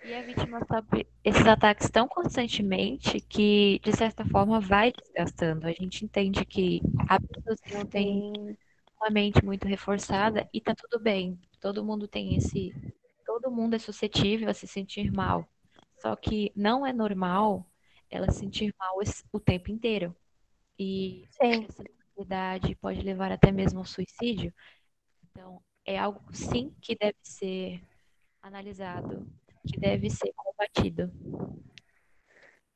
E 0.04 0.12
a 0.16 0.24
vítima 0.24 0.60
sofre 0.66 1.06
esses 1.24 1.46
ataques 1.46 1.88
tão 1.92 2.08
constantemente 2.08 3.20
que, 3.22 3.80
de 3.84 3.96
certa 3.96 4.26
forma, 4.26 4.60
vai 4.60 4.92
desgastando. 4.92 5.68
A 5.68 5.72
gente 5.72 6.04
entende 6.04 6.44
que 6.46 6.82
a 7.08 7.20
pessoa 7.20 7.56
não 7.74 7.86
tem 7.86 8.58
uma 9.00 9.12
mente 9.12 9.46
muito 9.46 9.68
reforçada 9.68 10.50
e 10.52 10.60
tá 10.60 10.74
tudo 10.74 11.00
bem. 11.00 11.40
Todo 11.62 11.86
mundo 11.86 12.08
tem 12.08 12.36
esse. 12.36 12.74
Todo 13.24 13.52
mundo 13.52 13.76
é 13.76 13.80
suscetível 13.80 14.50
a 14.50 14.54
se 14.56 14.66
sentir 14.66 15.12
mal. 15.12 15.48
Só 16.00 16.16
que 16.16 16.52
não 16.56 16.84
é 16.84 16.92
normal 16.92 17.69
ela 18.10 18.32
se 18.32 18.40
sentir 18.40 18.74
mal 18.80 18.98
o 19.32 19.40
tempo 19.40 19.72
inteiro. 19.72 20.16
E 20.78 21.26
sim. 21.30 21.66
essa 21.66 21.84
ansiedade 22.18 22.76
pode 22.76 23.02
levar 23.02 23.32
até 23.32 23.52
mesmo 23.52 23.80
ao 23.80 23.86
suicídio. 23.86 24.54
Então, 25.24 25.62
é 25.86 25.98
algo 25.98 26.22
sim 26.34 26.74
que 26.82 26.96
deve 26.96 27.18
ser 27.22 27.82
analisado, 28.42 29.28
que 29.68 29.80
deve 29.80 30.10
ser 30.10 30.32
combatido. 30.36 31.12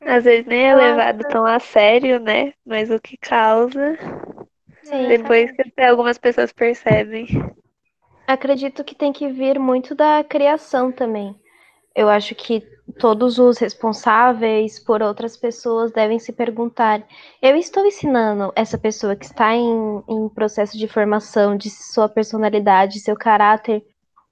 Às 0.01 0.25
vezes 0.25 0.45
nem 0.45 0.67
é 0.67 0.75
levado 0.75 1.23
tão 1.29 1.45
a 1.45 1.59
sério, 1.59 2.19
né? 2.19 2.53
Mas 2.65 2.89
o 2.89 2.99
que 2.99 3.17
causa. 3.17 3.97
Sim, 4.81 5.07
depois 5.07 5.49
que 5.51 5.81
algumas 5.81 6.17
pessoas 6.17 6.51
percebem. 6.51 7.25
Acredito 8.27 8.83
que 8.83 8.95
tem 8.95 9.13
que 9.13 9.29
vir 9.29 9.57
muito 9.59 9.95
da 9.95 10.23
criação 10.23 10.91
também 10.91 11.41
eu 11.95 12.09
acho 12.09 12.33
que 12.35 12.62
todos 13.00 13.39
os 13.39 13.57
responsáveis 13.57 14.79
por 14.79 15.01
outras 15.01 15.38
pessoas 15.38 15.91
devem 15.91 16.19
se 16.19 16.33
perguntar: 16.33 17.05
eu 17.41 17.55
estou 17.55 17.85
ensinando 17.85 18.51
essa 18.55 18.77
pessoa 18.77 19.15
que 19.15 19.25
está 19.25 19.55
em, 19.55 20.03
em 20.07 20.29
processo 20.29 20.77
de 20.77 20.88
formação 20.88 21.55
de 21.55 21.69
sua 21.69 22.09
personalidade, 22.09 23.00
seu 23.00 23.15
caráter 23.15 23.83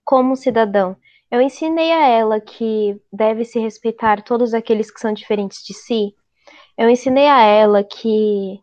como 0.03 0.35
cidadão? 0.35 0.95
Eu 1.29 1.41
ensinei 1.41 1.91
a 1.93 2.07
ela 2.07 2.41
que 2.41 2.99
deve 3.11 3.45
se 3.45 3.59
respeitar 3.59 4.21
todos 4.21 4.53
aqueles 4.53 4.91
que 4.91 4.99
são 4.99 5.13
diferentes 5.13 5.63
de 5.63 5.73
si. 5.73 6.13
Eu 6.77 6.89
ensinei 6.89 7.27
a 7.27 7.41
ela 7.41 7.83
que 7.83 8.59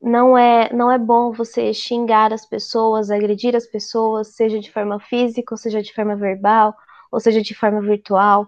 não 0.00 0.36
é, 0.36 0.70
não 0.74 0.90
é 0.90 0.98
bom 0.98 1.32
você 1.32 1.72
xingar 1.72 2.32
as 2.32 2.44
pessoas, 2.44 3.10
agredir 3.10 3.56
as 3.56 3.66
pessoas, 3.66 4.34
seja 4.34 4.58
de 4.58 4.70
forma 4.70 4.98
física, 5.00 5.54
ou 5.54 5.58
seja 5.58 5.80
de 5.80 5.94
forma 5.94 6.16
verbal, 6.16 6.74
ou 7.12 7.20
seja 7.20 7.42
de 7.42 7.54
forma 7.54 7.80
virtual. 7.82 8.46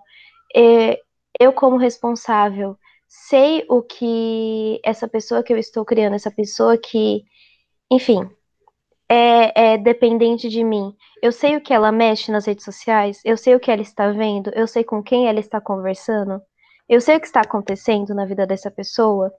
E 0.54 0.98
eu, 1.38 1.52
como 1.52 1.76
responsável, 1.76 2.76
sei 3.06 3.64
o 3.68 3.82
que 3.82 4.80
essa 4.84 5.06
pessoa 5.06 5.42
que 5.42 5.52
eu 5.52 5.58
estou 5.58 5.84
criando, 5.84 6.14
essa 6.14 6.30
pessoa 6.30 6.78
que, 6.78 7.24
enfim, 7.90 8.28
é, 9.08 9.74
é 9.74 9.78
dependente 9.78 10.48
de 10.48 10.64
mim. 10.64 10.96
Eu 11.22 11.30
sei 11.30 11.56
o 11.56 11.60
que 11.60 11.72
ela 11.72 11.92
mexe 11.92 12.32
nas 12.32 12.46
redes 12.46 12.64
sociais, 12.64 13.20
eu 13.24 13.36
sei 13.36 13.54
o 13.54 13.60
que 13.60 13.70
ela 13.70 13.82
está 13.82 14.10
vendo, 14.10 14.50
eu 14.54 14.66
sei 14.66 14.82
com 14.82 15.02
quem 15.02 15.28
ela 15.28 15.40
está 15.40 15.60
conversando, 15.60 16.40
eu 16.88 17.00
sei 17.00 17.16
o 17.16 17.20
que 17.20 17.26
está 17.26 17.40
acontecendo 17.40 18.14
na 18.14 18.24
vida 18.24 18.46
dessa 18.46 18.70
pessoa. 18.70 19.32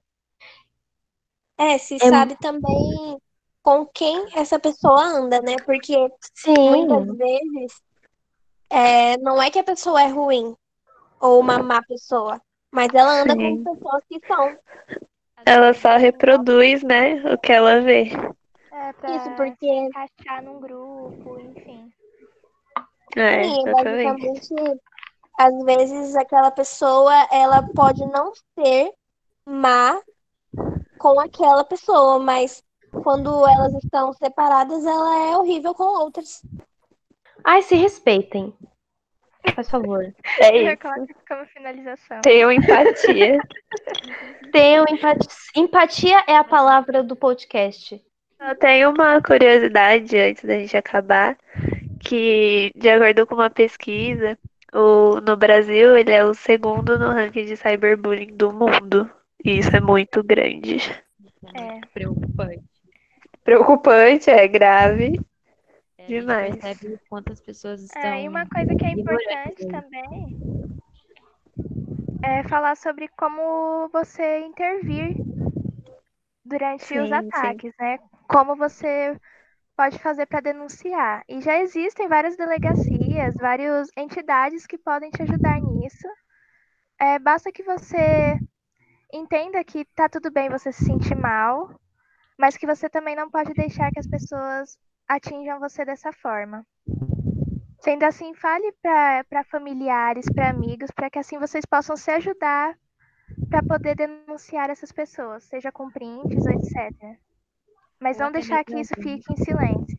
É, 1.58 1.78
se 1.78 1.96
é... 1.96 2.00
sabe 2.00 2.36
também 2.40 3.18
com 3.62 3.86
quem 3.86 4.28
essa 4.36 4.60
pessoa 4.60 5.02
anda, 5.02 5.42
né? 5.42 5.56
Porque 5.66 5.96
Sim. 6.36 6.54
muitas 6.54 7.18
vezes 7.18 7.82
é, 8.70 9.18
não 9.18 9.42
é 9.42 9.50
que 9.50 9.60
a 9.60 9.64
pessoa 9.64 10.02
é 10.02 10.08
ruim 10.08 10.56
ou 11.20 11.40
uma 11.40 11.60
má 11.60 11.82
pessoa, 11.84 12.42
mas 12.72 12.94
ela 12.94 13.22
anda 13.22 13.34
Sim. 13.34 13.64
com 13.64 13.76
pessoas 13.76 14.04
que 14.10 14.20
são. 14.28 14.58
Ela 15.46 15.74
só 15.74 15.98
reproduz, 15.98 16.84
né, 16.84 17.16
o 17.34 17.38
que 17.38 17.52
ela 17.52 17.82
vê. 17.82 18.10
É, 18.72 18.94
pra 18.94 19.16
Isso 19.16 19.36
porque 19.36 19.68
encaixar 19.68 20.44
num 20.44 20.60
grupo, 20.60 21.40
enfim. 21.40 21.92
É, 23.16 23.44
Sim, 23.44 23.62
exatamente. 23.62 24.54
basicamente, 24.54 24.82
às 25.38 25.64
vezes 25.64 26.16
aquela 26.16 26.52
pessoa, 26.52 27.14
ela 27.32 27.62
pode 27.62 28.06
não 28.06 28.34
ser 28.58 28.92
má 29.46 30.02
com 30.98 31.20
aquela 31.20 31.64
pessoa, 31.64 32.20
mas 32.20 32.64
quando 33.04 33.48
elas 33.48 33.74
estão 33.76 34.14
separadas, 34.14 34.86
ela 34.86 35.30
é 35.30 35.38
horrível 35.38 35.74
com 35.74 35.84
outras. 35.84 36.44
Ai, 37.46 37.62
se 37.62 37.76
respeitem. 37.76 38.52
Por 39.54 39.64
favor. 39.64 40.04
É 40.40 40.58
isso. 40.58 40.80
Como 41.28 41.46
finalização. 41.46 42.22
Tenham 42.22 42.52
empatia. 42.52 43.40
Tenham 44.52 44.86
empatia. 44.90 45.30
Empatia 45.56 46.24
é 46.28 46.36
a 46.36 46.44
palavra 46.44 47.04
do 47.04 47.16
podcast. 47.16 48.02
Eu 48.40 48.56
tenho 48.56 48.90
uma 48.90 49.22
curiosidade 49.22 50.18
antes 50.18 50.44
da 50.44 50.58
gente 50.58 50.76
acabar, 50.76 51.38
que 52.00 52.72
de 52.76 52.90
acordo 52.90 53.28
com 53.28 53.36
uma 53.36 53.50
pesquisa, 53.50 54.38
o, 54.74 55.22
no 55.22 55.38
Brasil 55.38 55.96
ele 55.96 56.12
é 56.12 56.26
o 56.26 56.34
segundo 56.34 56.98
no 56.98 57.10
ranking 57.10 57.46
de 57.46 57.56
cyberbullying 57.56 58.36
do 58.36 58.52
mundo. 58.52 59.10
E 59.44 59.60
isso 59.60 59.76
é 59.76 59.80
muito 59.80 60.24
grande. 60.24 60.78
É. 61.54 61.80
Preocupante. 61.94 62.64
Preocupante, 63.44 64.30
é 64.32 64.48
grave. 64.48 65.20
Demais. 66.08 66.56
A 66.56 66.62
percebe 66.62 67.00
quantas 67.10 67.40
pessoas 67.42 67.82
estão. 67.82 68.02
É, 68.14 68.24
e 68.24 68.30
uma 68.30 68.46
coisa 68.48 68.76
que 68.76 68.86
é 68.86 68.92
importante 68.92 69.68
também 69.68 70.38
é 72.24 72.44
falar 72.44 72.76
sobre 72.76 73.08
como 73.10 73.88
você 73.90 74.40
intervir 74.40 75.16
durante 76.44 76.86
Sim, 76.86 77.00
os 77.00 77.12
sim. 77.12 77.12
ataques, 77.12 77.74
né? 77.80 78.00
Como 78.28 78.56
você 78.56 79.20
pode 79.76 80.00
fazer 80.00 80.26
para 80.26 80.40
denunciar. 80.40 81.24
E 81.28 81.42
já 81.42 81.58
existem 81.60 82.08
várias 82.08 82.38
delegacias, 82.38 83.36
várias 83.36 83.90
entidades 83.98 84.66
que 84.66 84.78
podem 84.78 85.10
te 85.12 85.22
ajudar 85.24 85.60
nisso. 85.62 86.08
É, 87.00 87.20
basta 87.20 87.52
que 87.52 87.64
você 87.64 88.40
entenda 89.14 89.64
que 89.64 89.86
tá 89.96 90.08
tudo 90.10 90.32
bem 90.32 90.50
você 90.50 90.72
se 90.72 90.86
sentir 90.86 91.16
mal, 91.16 91.70
mas 92.38 92.58
que 92.58 92.66
você 92.66 92.90
também 92.90 93.16
não 93.16 93.30
pode 93.30 93.54
deixar 93.54 93.92
que 93.92 94.00
as 94.00 94.08
pessoas 94.08 94.78
atinjam 95.08 95.60
você 95.60 95.86
dessa 95.86 96.12
forma. 96.12 96.66
Sendo 97.80 98.04
assim, 98.04 98.34
fale 98.34 98.72
para 98.82 99.44
familiares, 99.46 100.26
para 100.30 100.50
amigos, 100.50 100.92
para 100.92 101.10
que 101.10 101.20
assim 101.20 101.38
vocês 101.40 101.66
possam 101.66 101.96
se 101.96 102.12
ajudar 102.12 102.78
para 103.50 103.64
poder 103.64 103.96
denunciar 103.96 104.70
essas 104.70 104.92
pessoas, 104.92 105.44
seja 105.46 105.72
com 105.72 105.92
prints, 105.92 106.46
etc. 106.46 107.20
Mas 108.00 108.18
Ou 108.18 108.20
não 108.20 108.32
deixar 108.32 108.64
que 108.66 108.80
isso 108.80 108.96
fique 108.98 109.32
em 109.32 109.38
silêncio. 109.38 109.98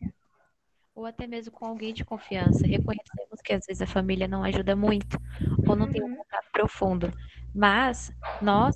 Ou 0.95 1.05
até 1.05 1.27
mesmo 1.27 1.51
com 1.53 1.65
alguém 1.65 1.93
de 1.93 2.03
confiança. 2.03 2.65
Reconhecemos 2.67 3.39
que 3.43 3.53
às 3.53 3.65
vezes 3.65 3.81
a 3.81 3.87
família 3.87 4.27
não 4.27 4.43
ajuda 4.43 4.75
muito, 4.75 5.17
ou 5.67 5.75
não 5.75 5.87
tem 5.87 6.01
um 6.03 6.09
Uhum. 6.09 6.17
contato 6.17 6.49
profundo. 6.51 7.13
Mas 7.53 8.11
nós 8.41 8.75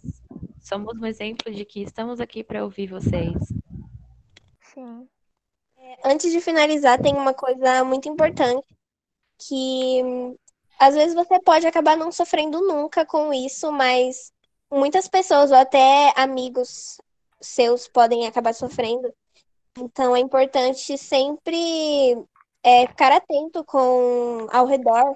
somos 0.60 0.96
um 1.00 1.06
exemplo 1.06 1.52
de 1.52 1.66
que 1.66 1.82
estamos 1.82 2.20
aqui 2.22 2.44
para 2.44 2.64
ouvir 2.64 2.88
vocês. 2.88 3.36
Sim. 4.62 5.10
Antes 6.04 6.32
de 6.32 6.42
finalizar, 6.42 7.02
tem 7.02 7.14
uma 7.16 7.34
coisa 7.34 7.84
muito 7.84 8.10
importante 8.10 8.66
que 9.38 10.04
hum, 10.04 10.36
às 10.80 10.96
vezes 10.96 11.14
você 11.14 11.40
pode 11.42 11.66
acabar 11.68 11.96
não 11.98 12.12
sofrendo 12.12 12.60
nunca 12.62 13.06
com 13.06 13.34
isso, 13.34 13.72
mas 13.72 14.32
muitas 14.72 15.08
pessoas 15.08 15.52
ou 15.52 15.58
até 15.58 16.14
amigos 16.16 16.98
seus 17.40 17.88
podem 17.88 18.28
acabar 18.28 18.54
sofrendo. 18.54 19.14
Então 19.78 20.16
é 20.16 20.20
importante 20.20 20.98
sempre 20.98 22.18
é, 22.64 22.88
ficar 22.88 23.12
atento 23.12 23.64
com 23.64 24.48
ao 24.52 24.66
redor, 24.66 25.16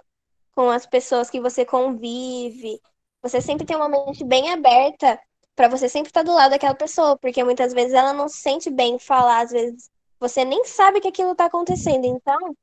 com 0.55 0.69
as 0.69 0.85
pessoas 0.85 1.29
que 1.29 1.41
você 1.41 1.65
convive. 1.65 2.79
Você 3.21 3.41
sempre 3.41 3.65
tem 3.65 3.75
uma 3.75 3.89
mente 3.89 4.23
bem 4.23 4.51
aberta 4.51 5.19
para 5.55 5.67
você 5.67 5.89
sempre 5.89 6.09
estar 6.09 6.23
do 6.23 6.33
lado 6.33 6.51
daquela 6.51 6.75
pessoa, 6.75 7.17
porque 7.17 7.43
muitas 7.43 7.73
vezes 7.73 7.93
ela 7.93 8.13
não 8.13 8.27
se 8.27 8.37
sente 8.37 8.69
bem 8.69 8.95
em 8.95 8.99
falar, 8.99 9.41
às 9.41 9.51
vezes 9.51 9.89
você 10.19 10.45
nem 10.45 10.63
sabe 10.65 10.99
que 10.99 11.07
aquilo 11.07 11.31
está 11.31 11.45
acontecendo. 11.45 12.05
Então, 12.05 12.55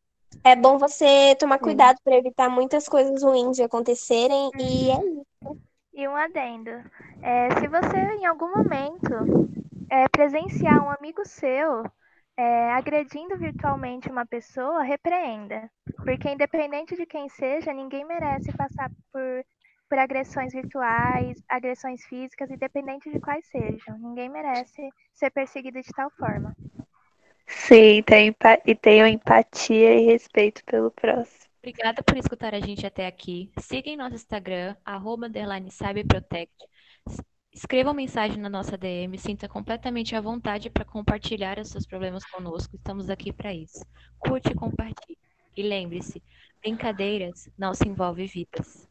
é 0.45 0.57
bom 0.57 0.79
você 0.79 1.37
tomar 1.39 1.59
cuidado 1.59 1.99
para 2.03 2.17
evitar 2.17 2.49
muitas 2.49 2.89
coisas 2.89 3.23
ruins 3.23 3.57
de 3.57 3.63
acontecerem. 3.63 4.51
E 4.59 4.91
é 4.91 4.97
isso. 4.97 5.59
E 5.95 6.09
um 6.09 6.17
adendo. 6.17 6.71
É, 7.23 7.61
se 7.61 7.69
você 7.69 7.99
em 8.19 8.27
algum 8.27 8.51
momento 8.51 9.59
é, 9.91 10.09
presenciar 10.09 10.83
um 10.83 10.91
amigo 10.91 11.23
seu 11.27 11.85
é, 12.37 12.73
agredindo 12.73 13.37
virtualmente 13.39 14.11
uma 14.11 14.27
pessoa, 14.27 14.83
repreenda. 14.83 15.71
Porque 16.05 16.31
independente 16.31 16.97
de 16.97 17.07
quem 17.07 17.29
seja, 17.29 17.73
ninguém 17.73 18.05
merece 18.05 18.51
passar 18.53 18.91
por, 19.13 19.45
por 19.89 19.99
agressões 19.99 20.53
virtuais, 20.53 21.41
agressões 21.49 22.05
físicas, 22.07 22.51
independente 22.51 23.11
de 23.11 23.21
quais 23.21 23.47
sejam. 23.47 23.99
Ninguém 23.99 24.29
merece 24.29 24.89
ser 25.15 25.31
perseguido 25.31 25.81
de 25.81 25.93
tal 25.95 26.11
forma. 26.13 26.55
Sim, 27.53 28.03
empa- 28.27 28.61
e 28.67 28.75
tenham 28.75 29.07
empatia 29.07 29.95
e 29.95 30.07
respeito 30.07 30.65
pelo 30.65 30.91
próximo. 30.91 31.51
Obrigada 31.59 32.03
por 32.03 32.17
escutar 32.17 32.55
a 32.55 32.61
gente 32.61 32.85
até 32.85 33.07
aqui. 33.07 33.51
Siga 33.61 33.89
em 33.89 33.97
nosso 33.97 34.17
Instagram, 34.17 34.75
arroba 34.85 35.29
cyberprotect. 35.71 36.53
S- 37.09 37.23
Escreva 37.55 37.91
uma 37.91 37.95
mensagem 37.95 38.39
na 38.39 38.49
nossa 38.49 38.77
DM, 38.77 39.17
sinta 39.19 39.49
completamente 39.49 40.17
à 40.17 40.21
vontade 40.21 40.71
para 40.71 40.85
compartilhar 40.85 41.59
os 41.59 41.69
seus 41.69 41.87
problemas 41.87 42.25
conosco. 42.25 42.75
Estamos 42.75 43.11
aqui 43.11 43.33
para 43.33 43.53
isso. 43.55 43.85
Curte 44.19 44.51
e 44.51 44.55
compartilhe. 44.55 45.19
E 45.57 45.63
lembre-se, 45.63 46.23
brincadeiras 46.63 47.49
não 47.59 47.75
se 47.75 47.87
envolvem 47.87 48.27
vidas. 48.27 48.89